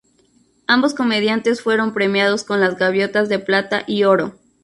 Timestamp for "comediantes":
0.95-1.61